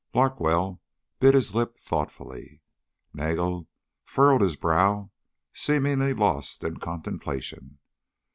Larkwell 0.15 0.81
bit 1.19 1.35
his 1.35 1.53
lip 1.53 1.77
thoughtfully. 1.77 2.63
Nagel 3.13 3.67
furrowed 4.03 4.41
his 4.41 4.55
brow, 4.55 5.11
seemingly 5.53 6.15
lost 6.15 6.63
in 6.63 6.77
contemplation. 6.77 7.77